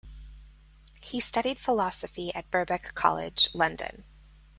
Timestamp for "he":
0.99-1.19